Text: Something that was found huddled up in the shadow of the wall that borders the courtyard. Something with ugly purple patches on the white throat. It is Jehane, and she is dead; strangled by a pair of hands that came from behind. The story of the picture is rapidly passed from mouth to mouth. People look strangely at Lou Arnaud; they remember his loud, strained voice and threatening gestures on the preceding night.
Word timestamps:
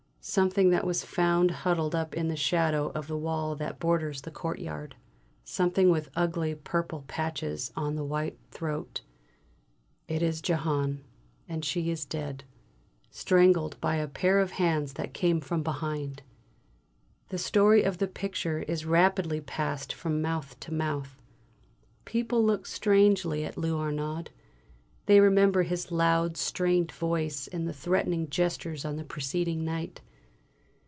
Something 0.23 0.69
that 0.69 0.85
was 0.85 1.03
found 1.03 1.49
huddled 1.49 1.95
up 1.95 2.13
in 2.13 2.27
the 2.27 2.35
shadow 2.35 2.91
of 2.93 3.07
the 3.07 3.17
wall 3.17 3.55
that 3.55 3.79
borders 3.79 4.21
the 4.21 4.29
courtyard. 4.29 4.93
Something 5.43 5.89
with 5.89 6.11
ugly 6.15 6.53
purple 6.53 7.03
patches 7.07 7.71
on 7.75 7.95
the 7.95 8.03
white 8.05 8.37
throat. 8.51 9.01
It 10.07 10.21
is 10.21 10.39
Jehane, 10.39 10.99
and 11.49 11.65
she 11.65 11.89
is 11.89 12.05
dead; 12.05 12.43
strangled 13.09 13.81
by 13.81 13.95
a 13.95 14.07
pair 14.07 14.37
of 14.39 14.51
hands 14.51 14.93
that 14.93 15.15
came 15.15 15.41
from 15.41 15.63
behind. 15.63 16.21
The 17.29 17.39
story 17.39 17.81
of 17.81 17.97
the 17.97 18.07
picture 18.07 18.59
is 18.59 18.85
rapidly 18.85 19.41
passed 19.41 19.91
from 19.91 20.21
mouth 20.21 20.55
to 20.59 20.71
mouth. 20.71 21.19
People 22.05 22.43
look 22.43 22.67
strangely 22.67 23.43
at 23.43 23.57
Lou 23.57 23.75
Arnaud; 23.79 24.25
they 25.07 25.19
remember 25.19 25.63
his 25.63 25.91
loud, 25.91 26.37
strained 26.37 26.91
voice 26.91 27.47
and 27.47 27.75
threatening 27.75 28.29
gestures 28.29 28.85
on 28.85 28.97
the 28.97 29.03
preceding 29.03 29.65
night. 29.65 29.99